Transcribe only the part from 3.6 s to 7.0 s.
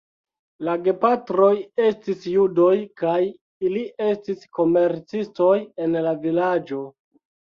ili estis komercistoj en la vilaĝo.